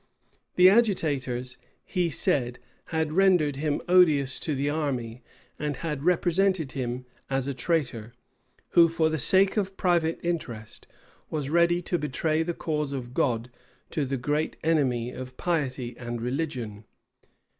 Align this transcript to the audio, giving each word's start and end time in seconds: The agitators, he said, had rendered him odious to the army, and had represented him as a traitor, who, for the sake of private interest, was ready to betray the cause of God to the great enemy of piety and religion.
The 0.55 0.67
agitators, 0.67 1.59
he 1.85 2.09
said, 2.09 2.57
had 2.85 3.13
rendered 3.13 3.57
him 3.57 3.83
odious 3.87 4.39
to 4.39 4.55
the 4.55 4.67
army, 4.67 5.21
and 5.59 5.75
had 5.75 6.01
represented 6.03 6.71
him 6.71 7.05
as 7.29 7.47
a 7.47 7.53
traitor, 7.53 8.11
who, 8.69 8.87
for 8.87 9.11
the 9.11 9.19
sake 9.19 9.57
of 9.57 9.77
private 9.77 10.19
interest, 10.23 10.87
was 11.29 11.51
ready 11.51 11.83
to 11.83 11.99
betray 11.99 12.41
the 12.41 12.55
cause 12.55 12.93
of 12.93 13.13
God 13.13 13.51
to 13.91 14.03
the 14.03 14.17
great 14.17 14.57
enemy 14.63 15.11
of 15.11 15.37
piety 15.37 15.95
and 15.95 16.19
religion. 16.19 16.85